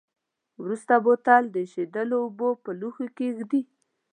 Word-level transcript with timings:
وروسته 0.61 0.93
بوتل 1.05 1.43
د 1.49 1.55
ایشېدلو 1.65 2.15
اوبو 2.25 2.49
په 2.63 2.69
لوښي 2.79 3.07
کې 3.07 3.15
کیږدئ. 3.17 3.61